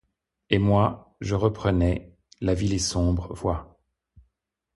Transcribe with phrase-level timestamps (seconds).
[0.49, 3.77] Et moi, je reprenais: la ville est sombre, vois.